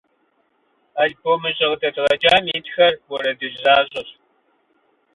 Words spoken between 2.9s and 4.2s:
уэрэдыжь защӏэщ.